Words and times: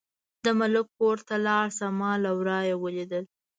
د 0.43 0.47
ملک 0.59 0.87
کور 0.99 1.17
ته 1.27 1.35
لاړه 1.45 1.69
شه، 1.77 1.87
ما 1.99 2.11
له 2.23 2.31
ورايه 2.39 2.75
ولیدل. 2.83 3.23